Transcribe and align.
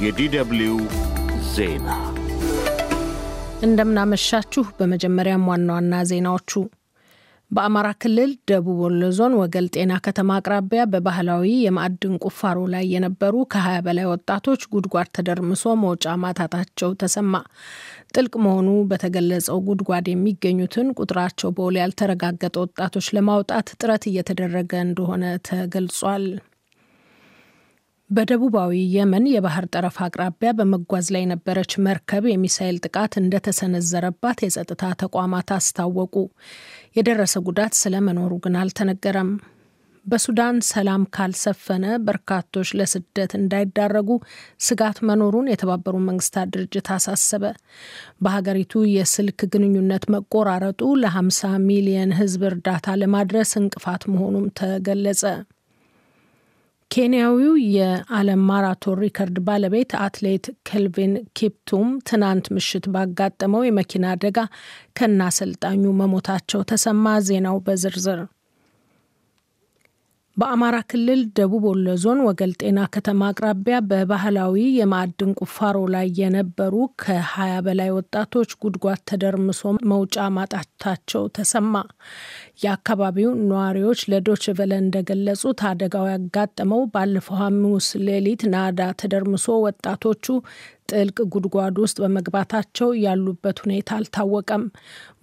የዲደብሊው 0.00 0.78
ዜና 1.52 1.88
እንደምናመሻችሁ። 3.62 4.64
በመጀመሪያም 4.78 5.46
ዋና 5.50 5.68
ዋና 5.76 5.94
ዜናዎቹ 6.10 6.50
በአማራ 7.50 7.88
ክልል 8.02 8.30
ደቡብ 8.50 8.78
ወሎ 8.84 9.08
ዞን 9.18 9.34
ወገል 9.40 9.66
ጤና 9.74 9.92
ከተማ 10.06 10.30
አቅራቢያ 10.38 10.82
በባህላዊ 10.92 11.52
የማዕድን 11.62 12.14
ቁፋሮ 12.24 12.58
ላይ 12.72 12.84
የነበሩ 12.94 13.44
ከ20 13.52 13.84
በላይ 13.86 14.06
ወጣቶች 14.12 14.62
ጉድጓድ 14.72 15.10
ተደርምሶ 15.16 15.74
መውጫ 15.84 16.16
ማጣታቸው 16.24 16.92
ተሰማ። 17.02 17.32
ጥልቅ 18.14 18.34
መሆኑ 18.46 18.68
በተገለጸው 18.90 19.60
ጉድጓድ 19.68 20.08
የሚገኙትን 20.10 20.90
ቁጥራቸው 20.98 21.52
በውል 21.56 21.78
ያልተረጋገጠ 21.82 22.56
ወጣቶች 22.64 23.08
ለማውጣት 23.18 23.72
ጥረት 23.80 24.06
እየተደረገ 24.10 24.74
እንደሆነ 24.86 25.24
ተገልጿል። 25.50 26.26
በደቡባዊ 28.10 28.72
የመን 28.94 29.24
የባህር 29.28 29.64
ጠረፍ 29.72 29.96
አቅራቢያ 30.04 30.50
በመጓዝ 30.58 31.06
ላይ 31.14 31.22
የነበረች 31.24 31.72
መርከብ 31.86 32.24
የሚሳኤል 32.28 32.76
ጥቃት 32.84 33.14
እንደተሰነዘረባት 33.20 34.38
የጸጥታ 34.44 34.92
ተቋማት 35.02 35.48
አስታወቁ። 35.56 36.14
የደረሰ 36.98 37.34
ጉዳት 37.48 37.74
ስለመኖሩ 37.80 38.32
ግን 38.44 38.56
አልተነገረም። 38.60 39.30
በሱዳን 40.06 40.56
ሰላም 40.68 41.04
ካልሰፈነ 41.14 41.84
በርካቶች 42.04 42.68
ለስደት 42.78 43.32
እንዳይዳረጉ 43.38 44.10
ስጋት 44.66 44.98
መኖሩን 45.08 45.50
የተባበሩት 45.50 46.04
መንግስታት 46.08 46.52
ድርጅት 46.54 46.88
አሳሰበ። 46.96 47.44
በሀገሪቱ 48.22 48.84
የስልክ 48.92 49.40
ግንኙነት 49.52 50.06
መቆራረጡ 50.14 50.82
ለ50 51.02 51.52
ሚሊየን 51.66 52.16
ሕዝብ 52.20 52.44
እርዳታ 52.50 52.96
ለማድረስ 53.02 53.52
እንቅፋት 53.62 54.04
መሆኑም 54.12 54.46
ተገለጸ። 54.60 55.24
ኬንያዊው 56.90 57.54
የዓለም 57.70 58.42
ማራቶን 58.48 59.00
ሪከርድ 59.02 59.36
ባለቤት 59.46 59.90
አትሌት 59.98 60.46
ኬልቪን 60.68 61.14
ኪፕቱም 61.38 61.88
ትናንት 62.08 62.46
ምሽት 62.54 62.84
ባጋጠመው 62.94 63.66
የመኪና 63.66 64.06
አደጋ 64.12 64.38
ከነ 64.98 65.20
አሰልጣኙ 65.26 65.82
መሞታቸው 66.00 66.62
ተሰማ። 66.70 67.16
ዜናው 67.26 67.58
በዝርዝር 67.66 68.20
በአማራ 70.36 70.76
ክልል 70.90 71.20
ደቡብ 71.36 71.62
ወሎ 71.68 71.92
ዞን 72.00 72.18
ወገልጤና 72.26 72.78
ከተማ 72.94 73.28
አቅራቢያ 73.30 73.76
በባህላዊ 73.88 74.56
የማዕድን 74.74 75.30
ቁፋሮ 75.40 75.76
ላይ 75.94 76.06
የነበሩ 76.18 76.74
ከ20 77.02 77.62
በላይ 77.66 77.90
ወጣቶች 77.96 78.50
ጉድጓድ 78.62 79.00
ተደርምሶ 79.10 79.62
መውጫ 79.92 80.26
ማጣታቸው 80.36 81.22
ተሰማ። 81.38 81.74
የአካባቢው 82.62 83.30
ነዋሪዎች 83.46 84.02
ለዶች 84.12 84.44
ቨለ 84.58 84.72
እንደገለጹት 84.82 85.62
አደጋው 85.70 86.06
ያጋጠመው 86.12 86.82
ባለፈው 86.92 87.38
ሐሙስ 87.40 87.88
ሌሊት 88.06 88.44
ናዳ 88.54 88.90
ተደርምሶ 89.02 89.48
ወጣቶቹ 89.66 90.26
ጥልቅ 90.90 91.18
ጉድጓድ 91.32 91.76
ውስጥ 91.82 91.96
በመግባታቸው 92.02 92.88
ያሉበት 93.02 93.58
ሁኔታ 93.64 93.90
አልታወቀም። 93.98 94.64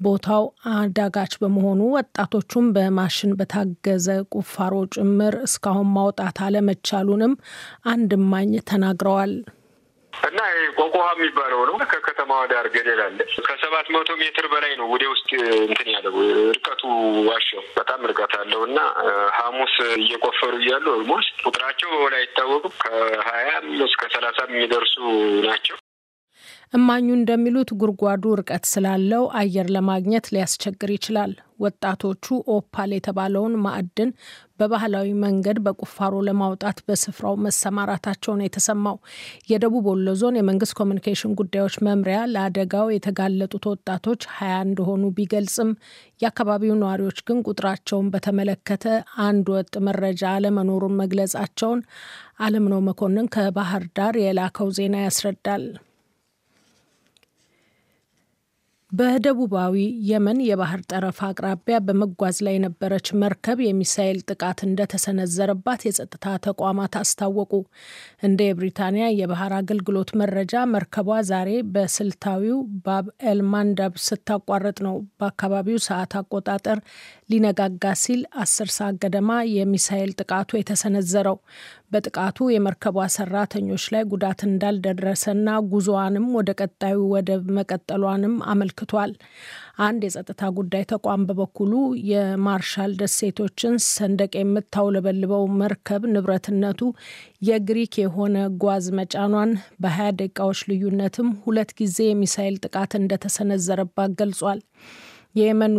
ቦታው 0.03 0.43
አዳጋች 0.73 1.33
በመሆኑ 1.41 1.81
ወጣቶቹም 1.95 2.67
በማሽን 2.75 3.33
በታገዘ 3.39 4.07
ቁፋሮ 4.35 4.73
ጭምር 4.95 5.35
እስካሁን 5.47 5.91
ማውጣት 5.95 6.39
አለመቻሉንም 6.45 7.35
አንድ 7.89 8.13
እማኝ 8.19 8.53
ተናግረዋል። 8.71 9.33
እና 10.27 10.39
ቆቆሃ 10.77 11.05
የሚባለው 11.13 11.61
ነው። 11.69 11.75
ከከተማዋ 11.93 12.41
ዳር 12.51 12.67
ገደል 12.75 12.99
አለ። 13.05 13.17
ከሰባት 13.47 13.87
መቶ 13.95 14.09
ሜትር 14.21 14.45
በላይ 14.53 14.73
ነው 14.79 14.87
ወደ 14.93 15.03
ውስጥ 15.13 15.29
እንትን 15.63 15.89
ያለው 15.93 16.15
እርቀቱ 16.45 16.81
ዋሻው 17.29 17.63
በጣም 17.77 18.01
እርቀት 18.07 18.33
አለው 18.41 18.61
እና 18.69 18.79
ሐሙስ 19.37 19.75
እየቆፈሩ 19.99 20.53
እያሉ 20.61 20.85
almost 20.95 21.33
ቁጥራቸው 21.45 21.89
በውል 21.93 22.15
አይታወቅም 22.19 22.75
ከሀያም 22.83 23.67
እስከ 23.87 24.03
ሰላሳም 24.15 24.53
የሚደርሱ 24.55 24.95
ናቸው። 25.47 25.77
እማኙ 26.73 27.07
እንደሚሉት 27.15 27.69
ጉድጓዱ 27.81 28.23
ርቀት 28.39 28.63
ስላለው 28.69 29.23
አየር 29.39 29.67
ለማግኘት 29.75 30.25
ሊያስቸግር 30.33 30.91
ይችላል። 30.93 31.31
ወጣቶቹ 31.63 32.25
ኦፓል 32.53 32.91
የተባለውን 32.95 33.53
ማዕድን 33.65 34.09
በባህላዊ 34.59 35.09
መንገድ 35.23 35.57
በቁፋሮ 35.65 36.23
ለማውጣት 36.27 36.77
በስፍራው 36.87 37.35
መሰማራታቸው 37.45 38.33
ነው 38.39 38.45
የተሰማው። 38.47 38.97
የደቡብ 39.51 39.85
ወሎ 39.91 40.15
ዞን 40.21 40.39
የመንግስት 40.39 40.75
ኮሚኒኬሽን 40.79 41.37
ጉዳዮች 41.39 41.77
መምሪያ 41.87 42.19
ለአደጋው 42.33 42.89
የተጋለጡት 42.95 43.67
ወጣቶች 43.73 44.21
ሀያ 44.35 44.57
እንደሆኑ 44.67 45.05
ቢገልጽም 45.17 45.71
የአካባቢው 46.21 46.75
ነዋሪዎች 46.81 47.21
ግን 47.29 47.45
ቁጥራቸውን 47.47 48.11
በተመለከተ 48.13 48.87
አንድ 49.27 49.47
ወጥ 49.55 49.73
መረጃ 49.87 50.23
አለመኖሩን 50.33 50.99
መግለጻቸውን 51.01 51.81
አለምነው 52.41 52.83
መኮንን 52.89 53.31
ከባህር 53.35 53.85
ዳር 53.97 54.15
የላከው 54.23 54.69
ዜና 54.77 54.95
ያስረዳል። 55.05 55.65
በደቡባዊ 58.93 59.75
የመን 60.07 60.39
የባህር 60.47 60.81
ጠረፍ 60.89 61.19
አቅራቢያ 61.27 61.77
በመጓዝ 61.85 62.37
ላይ 62.45 62.53
የነበረች 62.55 63.07
መርከብ 63.21 63.59
የሚሳኤል 63.63 64.19
ጥቃት 64.27 64.59
እንደተሰነዘረባት 64.67 65.81
የጸጥታ 65.87 66.35
ተቋማት 66.45 66.95
አስታወቁ። 67.01 67.51
እንደ 68.27 68.39
የብሪታንያ 68.47 69.05
የባህር 69.15 69.53
አገልግሎት 69.59 70.11
መረጃ 70.21 70.65
መርከቧ 70.73 71.17
ዛሬ 71.31 71.49
በስልታዊው 71.73 72.59
ባብ 72.85 73.07
ኤል 73.31 73.41
ማንዳብ 73.53 73.95
ስታቋርጥ 74.07 74.77
ነው 74.87 74.95
በአካባቢው 75.19 75.79
ሰዓት 75.87 76.13
አቆጣጠር 76.21 76.81
ሊነጋጋ 77.31 77.95
ሲል 78.03 78.21
አስር 78.41 78.69
ሰዓት 78.77 78.95
ገደማ 79.03 79.31
የሚሳኤል 79.55 80.13
ጥቃቱ 80.19 80.51
የተሰነዘረው። 80.57 81.39
በጥቃቱ 81.91 82.47
የመርከቧ 82.51 82.97
ሰራተኞች 83.15 83.83
ላይ 83.93 84.03
ጉዳት 84.11 84.39
እንዳልደረሰና 84.47 85.49
ጉዞዋንም 85.71 86.25
ወደ 86.37 86.51
ቀጣዩ 86.59 86.99
ወደብ 87.11 87.43
መቀጠሏንም 87.57 88.35
አመልክቷል። 88.51 89.11
አንድ 89.83 90.01
የጸጥታ 90.05 90.41
ጉዳይ 90.57 90.83
ተቋም 90.91 91.21
በበኩሉ 91.27 91.73
የማርሻል 92.09 92.91
ደሴቶችን 92.99 93.75
ሰንደቅ 93.87 94.31
የምታውለበልበው 94.39 95.45
መርከብ 95.61 96.03
ንብረትነቱ 96.13 96.81
የግሪክ 97.47 97.95
የሆነ 98.03 98.35
ጓዝ 98.63 98.85
መጫኗን 98.99 99.53
በሀያ 99.83 100.09
ደቂቃዎች 100.19 100.61
ልዩነትም 100.71 101.29
ሁለት 101.45 101.73
ጊዜ 101.81 101.99
የሚሳኤል 102.07 102.57
ጥቃት 102.65 102.93
እንደተሰነዘረባት 103.01 104.13
ገልጿል። 104.21 104.61
የየመን 105.35 105.75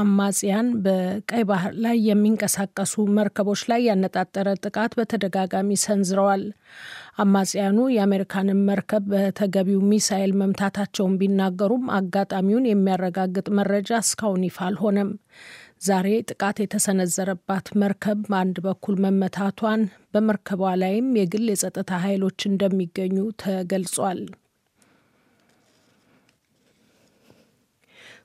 አማጽያን 0.00 0.66
በቀይ 0.84 1.42
ባህር 1.48 1.72
ላይ 1.84 1.96
የሚንቀሳቀሱ 2.08 2.94
መርከቦች 3.16 3.62
ላይ 3.70 3.80
ያነጣጠረ 3.88 4.48
ጥቃት 4.62 4.92
በተደጋጋሚ 4.98 5.78
ሰንዝረዋል። 5.84 6.44
አማጽያኑ 7.18 7.78
የአሜሪካንን 7.92 8.60
መርከብ 8.68 9.04
በተገቢው 9.12 9.80
ሚሳኤል 9.90 10.32
መምታታቸውን 10.40 11.18
ቢናገሩም 11.20 11.84
አጋጣሚውን 11.98 12.70
የሚያረጋግጥ 12.70 13.46
መረጃ 13.58 13.90
እስካሁን 14.04 14.46
ይፋ 14.48 14.58
አልሆነም። 14.68 15.10
ዛሬ 15.86 16.08
ጥቃት 16.30 16.56
የተሰነዘረባት 16.60 17.66
መርከብ 17.80 18.18
በአንድ 18.26 18.58
በኩል 18.66 18.96
መመታቷን፣ 19.04 19.82
በመርከቧ 20.14 20.72
ላይም 20.82 21.08
የግል 21.18 21.46
የጸጥታ 21.50 21.90
ኃይሎች 22.04 22.40
እንደሚገኙ 22.50 23.16
ተገልጿል። 23.42 24.20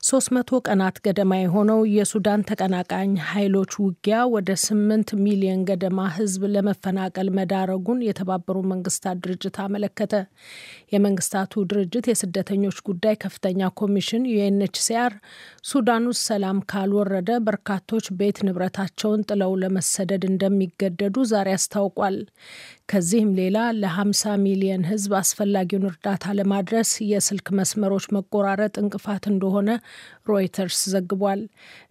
ሶስት 0.04 0.30
መቶ 0.36 0.60
ቀናት 0.66 0.96
ገደማ 1.06 1.34
የሆነው 1.38 1.80
የሱዳን 1.92 2.46
ተቀናቃኝ 2.48 3.12
ኃይሎች 3.28 3.72
ውጊያ 3.82 4.20
ወደ 4.34 4.52
ስምንት 4.64 5.10
ሚሊዮን 5.22 5.62
ገደማ 5.68 6.06
ሕዝብ 6.16 6.44
ለመፈናቀል 6.54 7.28
መዳረጉን 7.38 8.00
የተባበሩት 8.06 8.66
መንግስታት 8.72 9.20
ድርጅት 9.26 9.58
አመለከተ። 9.64 10.14
የመንግስታቱ 10.94 11.64
ድርጅት 11.72 12.08
የስደተኞች 12.12 12.80
ጉዳይ 12.90 13.18
ከፍተኛ 13.24 13.70
ኮሚሽን 13.82 14.26
ዩኤንኤችሲአር 14.32 15.14
ሱዳን 15.72 16.08
ውስጥ 16.12 16.24
ሰላም 16.30 16.60
ካልወረደ 16.72 17.32
በርካቶች 17.48 18.08
ቤት 18.20 18.40
ንብረታቸውን 18.48 19.26
ጥለው 19.30 19.54
ለመሰደድ 19.64 20.26
እንደሚገደዱ 20.32 21.16
ዛሬ 21.32 21.50
አስታውቋል። 21.58 22.18
ከዚህም 22.91 23.29
ሌላ 23.38 23.58
ለ50 23.78 24.32
ሚሊዮን 24.41 24.82
ሕዝብ 24.88 25.11
አስፈላጊውን 25.20 25.85
እርዳታ 25.90 26.34
ለማድረስ 26.40 26.90
የስልክ 27.11 27.47
መስመሮች 27.59 28.05
መቆራረጥ 28.16 28.73
እንቅፋት 28.82 29.26
እንደሆነ 29.32 29.70
ሮይተርስ 30.29 30.79
ዘግቧል። 30.93 31.41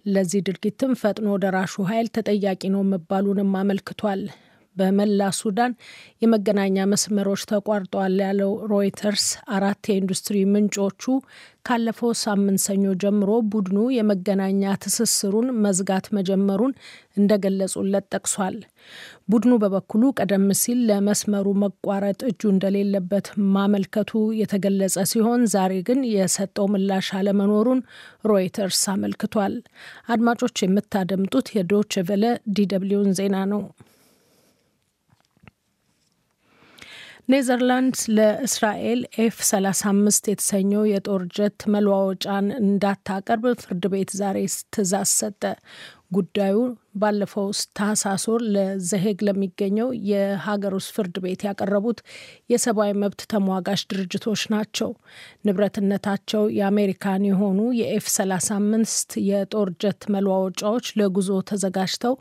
ለዚህ 0.08 0.44
ድርጊትም 0.48 0.92
ፈጥኖ 1.02 1.38
ደራሹ 1.44 1.84
ኃይል 1.90 2.08
ተጠያቂ 2.16 2.62
ነው 2.74 2.84
መባሉንም 2.92 3.56
አመልክቷል። 3.60 4.22
በመላ 4.80 5.30
ሱዳን 5.40 5.72
የመገናኛ 6.22 6.86
መስመሮች 6.92 7.44
ተቋርጠዋል 7.52 8.16
ያለው 8.24 8.52
ሮይተርስ 8.72 9.26
አራት 9.56 9.90
የኢንዱስትሪ 9.90 10.38
ምንጮቹ 10.52 11.04
ካለፈው 11.66 12.10
ሳምንት 12.20 12.60
ሰኞ 12.64 12.84
ጀምሮ 13.02 13.30
ቡድኑ 13.52 13.78
የመገናኛ 13.94 14.72
ትስስሩን 14.82 15.48
መዝጋት 15.64 16.06
መጀመሩን 16.16 16.72
እንደገለጹለት 17.20 18.06
ጠቅሷል። 18.14 18.56
ቡድኑ 19.30 19.52
በበኩሉ 19.62 20.02
ቀደም 20.18 20.46
ሲል 20.60 20.78
ለመስመሩ 20.90 21.46
መቋረጥ 21.64 22.20
እጁ 22.30 22.42
እንደሌለበት 22.52 23.26
ማመልከቱ 23.54 24.12
የተገለጸ 24.40 24.96
ሲሆን 25.10 25.42
ዛሬ 25.54 25.74
ግን 25.88 26.00
የሰጠው 26.14 26.68
ምላሽ 26.74 27.10
አለመኖሩን 27.20 27.82
ሮይተርስ 28.30 28.82
አመልክቷል። 28.94 29.54
አድማጮች 30.10 30.64
የምታደምጡት 30.64 31.48
የዶች 31.56 31.94
ቨለ 32.08 32.24
ዲደብሊውን 32.56 33.12
ዜና 33.20 33.36
ነው። 33.52 33.62
ኔዘርላንድስ 37.30 38.02
ለእስራኤል 38.16 39.00
ኤፍ 39.22 39.36
35 39.48 40.28
የተሰኘው 40.30 40.84
የጦር 40.90 41.22
ጀት 41.36 41.60
መለዋወጫን 41.74 42.46
እንዳታቀርብ 42.60 43.44
ፍርድ 43.62 43.84
ቤት 43.92 44.10
ዛሬ 44.20 44.38
ትዕዛዝ 44.74 45.10
ሰጠ። 45.18 45.42
ጉዳዩ 46.10 46.56
ባለፈው 46.94 47.48
ታህሳስ 47.78 48.22
ወር 48.30 48.42
ለዘሄግ 48.54 49.18
ለሚገኘው 49.26 49.88
የሀገር 50.08 50.72
ውስጥ 50.78 50.90
ፍርድ 50.96 51.16
ቤት 51.24 51.42
ያቀረቡት 51.46 51.98
የሰብአዊ 52.52 52.92
መብት 53.02 53.20
ተሟጋች 53.32 53.82
ድርጅቶች 53.90 54.42
ናቸው። 54.54 54.90
ንብረትነታቸው 55.46 56.42
የአሜሪካን 56.56 57.26
የሆኑ 57.28 57.60
የኤፍ 57.80 58.06
35 58.14 59.16
የጦር 59.28 59.70
ጀት 59.84 60.02
መለዋወጫዎች 60.14 60.88
ለጉዞ 61.00 61.38
ተዘጋጅተው 61.50 62.16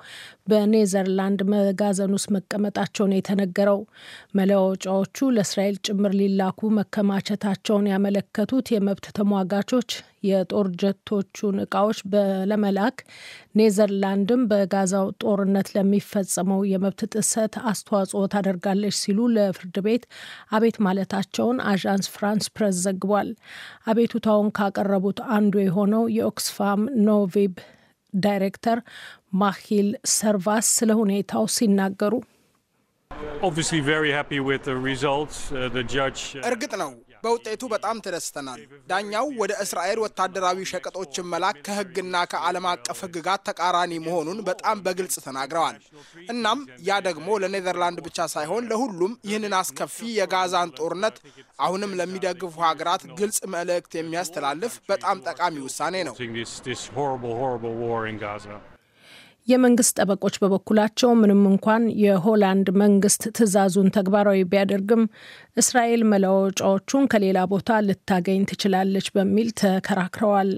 በኔዘርላንድ 0.48 1.42
መጋዘን 1.54 2.14
ውስጥ 2.18 2.30
መቀመጣቸውን 2.38 3.16
የተነገረው 3.18 3.82
መለዋወጫዎቹ 4.40 5.30
ለእስራኤል 5.36 5.78
ጭምር 5.88 6.14
ሊላኩ 6.22 6.70
መከማቸታቸውን 6.80 7.92
ያመለከቱት 7.94 8.68
የመብት 8.76 9.08
ተሟጋቾች 9.18 9.92
የጦር 10.24 10.68
ጀቶቹን 10.82 11.58
እቃዎች 11.64 12.00
ለመላክ 12.50 12.98
ኔዘርላንድም 13.60 14.42
በጋዛው 14.52 15.08
ጦርነት 15.24 15.68
ለሚፈጸመው 15.76 16.62
የመብት 16.72 17.02
ጥሰት 17.14 17.56
አስተዋጽኦ 17.72 18.24
ታደርጋለች 18.34 18.96
ሲሉ 19.02 19.28
ለፍርድ 19.36 19.78
ቤት 19.86 20.06
አቤት 20.56 20.78
ማለታቸውን 20.86 21.60
አዣንስ 21.72 22.08
ፍራንስ 22.16 22.48
ፕሬስ 22.56 22.80
ዘግቧል። 22.86 23.30
አቤቱታውን 23.88 24.50
ካቀረቡት 24.60 25.22
አንዱ 25.38 25.56
የሆነው 25.64 26.06
የኦክስፋም 26.18 26.82
ኖቪብ 27.08 27.56
ዳይሬክተር 28.14 28.80
ማሂል 29.40 29.88
ሰርቫስ 30.14 30.68
ስለ 30.78 30.92
ሁኔታው 31.00 31.44
ሲናገሩ 31.56 32.14
እርግጥ 36.50 36.72
ነው 36.82 36.92
በውጤቱ 37.24 37.64
በጣም 37.74 37.98
ተደስተናል። 38.06 38.62
ዳኛው 38.90 39.28
ወደ 39.42 39.52
እስራኤል 39.64 40.00
ወታደራዊ 40.04 40.60
ሸቀጦችን 40.72 41.30
መላክ 41.32 41.58
ከሕግና 41.68 42.16
ከዓለም 42.32 42.68
አቀፍ 42.72 43.00
ሕግጋት 43.06 43.44
ተቃራኒ 43.50 43.94
መሆኑን 44.06 44.40
በጣም 44.50 44.78
በግልጽ 44.86 45.16
ተናግረዋል። 45.26 45.78
እናም 46.34 46.60
ያ 46.88 47.00
ደግሞ 47.08 47.28
ለኔዘርላንድ 47.44 48.00
ብቻ 48.08 48.28
ሳይሆን 48.36 48.68
ለሁሉም 48.72 49.14
ይህንን 49.30 49.56
አስከፊ 49.60 49.98
የጋዛን 50.20 50.74
ጦርነት 50.80 51.18
አሁንም 51.60 51.96
ለሚደግፉ 52.00 52.56
ሀገራት 52.66 52.88
ግልጽ 53.20 53.40
መልእክት 53.54 53.94
የሚያስተላልፍ 53.98 54.76
በጣም 54.90 55.24
ጠቃሚ 55.30 55.56
ውሳኔ 55.66 55.96
ነው። 56.04 56.16
የመንግስት 59.50 59.94
ጠበቆች 60.00 60.36
በበኩላቸው 60.42 61.12
ምንም 61.20 61.42
እንኳን 61.52 61.84
የሆላንድ 62.04 62.68
መንግስት 62.82 63.24
ትዕዛዙን 63.38 63.94
ተግባራዊ 63.96 64.42
ቢያደርግም 64.52 65.04
እስራኤል 65.58 66.04
መለዋወጫዎቹን 66.12 67.10
ከሌላ 67.14 67.40
ቦታ 67.54 67.80
ልታገኝ 67.88 68.44
ትችላለች 68.52 69.08
በሚል 69.16 69.50
ተከራክረዋል። 69.62 70.52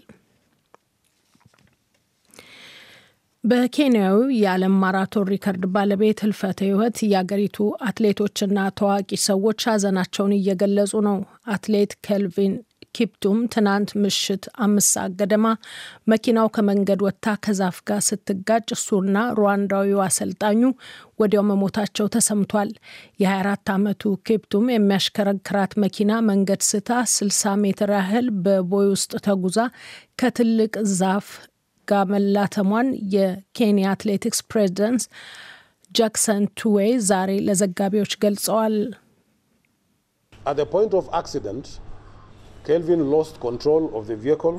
በኬንያዊ 3.43 4.17
የዓለም 4.37 4.73
ማራቶን 4.81 5.29
ሪከርድ 5.29 5.63
ባለቤት 5.75 6.19
ህልፈተ 6.25 6.59
ህይወት 6.65 6.97
የአገሪቱ 7.05 7.57
አትሌቶችና 7.87 8.67
ታዋቂ 8.79 9.17
ሰዎች 9.23 9.61
ሀዘናቸውን 9.69 10.35
እየገለጹ 10.35 10.93
ነው። 11.07 11.17
አትሌት 11.53 11.93
ኬልቪን 12.05 12.53
ኪፕቱም 12.95 13.37
ትናንት 13.53 13.89
ምሽት 14.01 14.43
አምስት 14.65 14.89
ሰዓት 14.93 15.11
ገደማ 15.19 15.47
መኪናው 16.11 16.47
ከመንገድ 16.55 17.01
ወጥታ 17.05 17.35
ከዛፍ 17.45 17.77
ጋር 17.89 18.01
ስትጋጭ 18.07 18.65
እሱና 18.75 19.17
ሩዋንዳዊው 19.37 20.01
አሰልጣኙ 20.05 20.61
ወዲያው 21.19 21.45
መሞታቸው 21.49 22.09
ተሰምቷል። 22.15 22.71
የ24 23.23 23.71
ዓመቱ 23.75 24.13
ኪፕቱም 24.27 24.65
የሚያሽከረክራት 24.73 25.73
መኪና 25.83 26.19
መንገድ 26.29 26.63
ስታ 26.69 26.89
60 27.13 27.55
ሜትር 27.63 27.91
ያህል 27.97 28.27
በቦይ 28.45 28.89
ውስጥ 28.93 29.13
ተጉዛ 29.27 29.59
ከትልቅ 30.21 30.73
ዛፍ 30.97 31.29
ጋር 31.87 32.05
መላተሟን 32.11 32.87
የኬንያ 33.15 33.87
አትሌቲክስ 33.93 34.41
ፕሬዚደንት 34.51 35.03
ጃክሰን 35.91 36.43
ቱዌይ 36.59 36.91
ዛሬ 37.07 37.31
ለዘጋቢዎች 37.47 38.13
ገልጸዋል። 38.21 38.75
Kelvin 42.65 43.01
lost 43.11 43.35
control 43.43 43.83
of 43.97 44.03
the 44.07 44.15
vehicle 44.23 44.55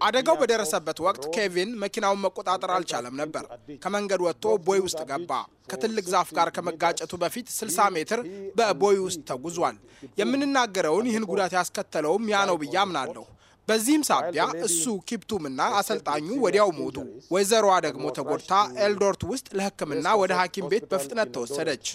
አደጋው 0.00 0.36
በደረሰበት 0.40 0.98
ወቅት 1.04 1.24
ኬቪን 1.34 1.70
መኪናውን 1.82 2.20
መቆጣጠር 2.24 2.70
አልቻለም 2.74 3.14
ነበር። 3.20 3.44
ከመንገድ 3.82 4.20
ወጥቶ 4.26 4.44
ቦይ 4.66 4.80
ውስጥ 4.86 5.00
ገባ። 5.10 5.30
ከትልቅ 5.70 6.04
ዛፍ 6.12 6.28
ጋር 6.38 6.48
ከመጋጨቱ 6.56 7.12
በፊት 7.22 7.46
60 7.54 7.86
ሜትር 7.96 8.20
በቦይ 8.58 8.98
ውስጥ 9.04 9.22
ተጉዟል። 9.30 9.76
የምንናገረውን 10.20 11.08
ይህን 11.10 11.26
ጉዳት 11.30 11.54
ያስከተለውም 11.58 12.26
ያ 12.34 12.44
ነው 12.50 12.58
ብዬ 12.62 12.76
አምናለሁ። 12.82 13.24
በዚህም 13.68 14.02
ሳቢያ 14.08 14.42
እሱ 14.66 14.82
ኪፕቱምና 15.08 15.60
አሰልጣኙ 15.78 16.26
ወዲያው 16.44 16.70
ሞቱ። 16.78 16.96
ወይዘሮዋ 17.34 17.74
ደግሞ 17.86 18.04
ተጎድታ 18.18 18.52
ኤልዶሬት 18.84 19.22
ውስጥ 19.32 19.48
ለሕክምና 19.58 20.06
ወደ 20.22 20.32
ሐኪም 20.40 20.68
ቤት 20.72 20.86
በፍጥነት 20.92 21.30
ተወሰደች። 21.36 21.86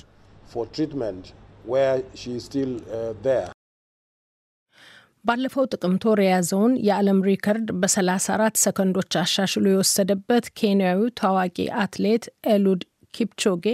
ባለፈው 5.26 5.66
ጥቅምት 5.74 6.04
ወር 6.10 6.20
የያዘውን 6.24 6.74
የዓለም 6.86 7.20
ሪከርድ 7.28 7.68
በ34 7.82 8.62
ሰከንዶች 8.64 9.18
አሻሽሎ 9.22 9.66
የወሰደበት 9.72 10.46
ኬንያዊው 10.60 11.12
ታዋቂ 11.20 11.58
አትሌት 11.84 12.24
ኤሉድ 12.54 12.82
ኪፕቾጌ 13.14 13.66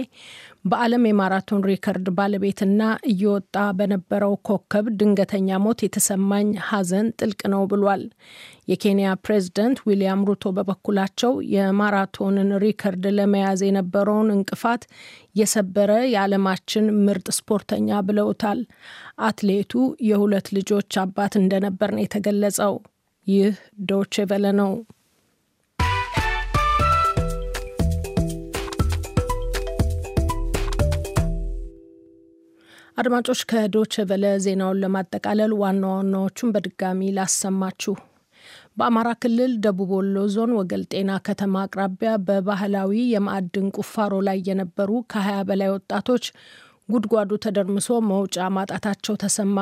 በዓለም 0.68 1.04
የማራቶን 1.08 1.64
ሪከርድ 1.68 2.06
ባለቤትና 2.16 2.80
እየወጣ 3.10 3.56
በነበረው 3.78 4.32
ኮከብ 4.48 4.86
ድንገተኛ 4.98 5.58
ሞት 5.64 5.80
የተሰማኝ 5.84 6.48
ሐዘን 6.68 7.06
ጥልቅ 7.18 7.40
ነው 7.52 7.62
ብሏል። 7.70 8.02
የኬንያ 8.70 9.12
ፕሬዝደንት 9.24 9.78
ዊሊያም 9.88 10.24
ሩቶ 10.28 10.52
በበኩላቸው 10.56 11.32
የማራቶንን 11.54 12.50
ሪከርድ 12.64 13.06
ለመያዝ 13.18 13.62
የነበረውን 13.66 14.34
እንቅፋት 14.36 14.84
የሰበረ 15.40 15.92
የዓለማችን 16.12 16.86
ምርጥ 17.04 17.28
ስፖርተኛ 17.38 18.00
ብለውታል። 18.08 18.60
አትሌቱ 19.22 19.74
የሁለት 20.08 20.48
ልጆች 20.58 21.00
አባት 21.04 21.34
እንደነበር 21.42 21.92
ነው 21.96 22.04
የተገለጸው። 22.04 22.76
ይህ 23.26 23.54
ዶቼ 23.88 24.24
ቬለ 24.28 24.46
ነው። 24.60 24.70
አድማጮች 32.98 33.40
ከዶቼ 33.50 34.04
ቬለ 34.10 34.24
ዜናውን 34.44 34.78
ለማጠቃለል 34.82 35.52
ዋና 35.60 35.82
ዋናዎቹን 35.92 36.52
በድጋሚ 36.54 37.10
ላሰማችሁ። 37.16 37.94
በአማራ 38.78 39.08
ክልል 39.22 39.52
ደቡብ 39.64 39.90
ወሎ 39.96 40.16
ዞን 40.34 40.52
ወገል 40.58 40.82
ጤና 40.92 41.10
ከተማ 41.26 41.54
አቅራቢያ 41.64 42.12
በባህላዊ 42.26 42.92
የማዕድን 43.12 43.68
ቁፋሮ 43.76 44.14
ላይ 44.28 44.40
የነበሩ 44.48 44.90
ከ20 45.12 45.44
በላይ 45.50 45.70
ወጣቶች 45.74 46.24
ጉድጓዱ 46.88 47.38
ተደርምሶ 47.44 47.88
መውጫ 48.10 48.48
ማጣታቸው 48.56 49.20
ተሰማ። 49.24 49.56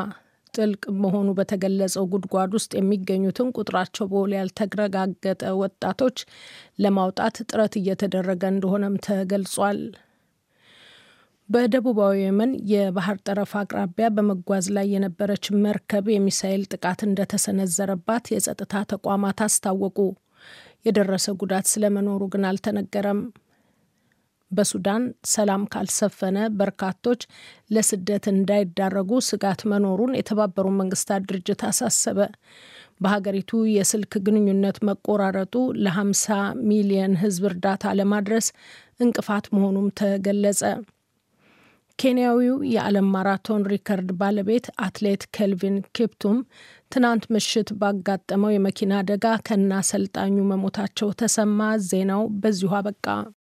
ጥልቅ 0.55 0.83
መሆኑ 1.03 1.29
በተገለጸው 1.39 2.05
ጉድጓድ 2.13 2.53
ውስጥ 2.57 2.73
የሚገኙትን 2.77 3.53
ቁጥራቸው 3.57 4.07
በውል 4.13 4.33
ያልተረጋገጠ 4.37 5.43
ወጣቶች 5.63 6.19
ለማውጣት 6.81 7.37
ጥረት 7.49 7.77
እየተደረገ 7.81 8.43
እንደሆነም 8.53 9.01
ተገልጿል። 9.07 9.81
በደቡባዊ 11.49 12.15
የመን 12.21 12.53
የባህር 12.71 13.19
ጠረፍ 13.27 13.51
አቅራቢያ 13.61 14.07
በመጓዝ 14.15 14.67
ላይ 14.77 14.87
የነበረች 14.95 15.45
መርከብ 15.65 16.07
የሚሳኤል 16.13 16.63
ጥቃት 16.73 17.01
እንደተሰነዘረባት 17.07 18.25
የጸጥታ 18.33 18.83
ተቋማት 18.93 19.41
አስታወቁ። 19.47 19.99
የደረሰ 20.87 21.27
ጉዳት 21.41 21.67
ስለመኖሩ 21.73 22.23
ግን 22.33 22.47
አልተነገረም። 22.51 23.21
በሱዳን 24.51 25.05
ሰላም 25.31 25.63
ካልሰፈነ 25.73 26.39
በርካቶች 26.59 27.23
ለስደት 27.75 28.25
እንዳይዳረጉ 28.33 29.11
ስጋት 29.29 29.63
መኖሩን 29.73 30.13
የተባበሩት 30.19 30.77
መንግስታት 30.81 31.25
ድርጅት 31.31 31.63
አሳሰበ። 31.69 32.19
በሀገሪቱ 33.01 33.63
የስልክ 33.73 34.13
ግንኙነት 34.27 34.77
መቆራረጡ 34.89 35.55
ለ50 35.85 36.37
ሚሊየን 36.69 37.17
ሕዝብ 37.23 37.47
እርዳታ 37.51 37.95
ለማድረስ 38.01 38.47
እንቅፋት 39.01 39.47
መሆኑም 39.57 39.89
ተገለጸ። 40.01 40.63
ኬንያዊው 41.99 42.57
የዓለም 42.71 43.07
ማራቶን 43.13 43.63
ሪከርድ 43.71 44.09
ባለቤት 44.21 44.67
አትሌት 44.85 45.23
ኬልቪን 45.37 45.77
ኪፕቱም 45.97 46.39
ትናንት 46.93 47.25
ምሽት 47.35 47.69
ባጋጠመው 47.81 48.53
የመኪና 48.55 48.93
አደጋ 49.01 49.25
ከነ 49.47 49.71
አሰልጣኙ 49.79 50.37
መሞታቸው 50.51 51.11
ተሰማ። 51.21 51.61
ዜናው 51.87 52.23
በዚሁ 52.43 52.73
አበቃ። 52.79 53.07